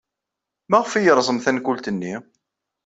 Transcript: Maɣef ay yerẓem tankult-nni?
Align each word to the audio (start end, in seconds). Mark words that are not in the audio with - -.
Maɣef 0.69 0.91
ay 0.93 1.03
yerẓem 1.05 1.39
tankult-nni? 1.39 2.13